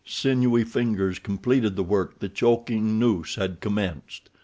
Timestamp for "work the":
1.83-2.27